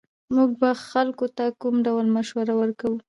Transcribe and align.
موږ 0.35 0.49
به 0.61 0.69
خلکو 0.89 1.25
ته 1.37 1.45
کوم 1.61 1.75
ډول 1.85 2.05
مشوره 2.15 2.53
ورکوو 2.61 2.97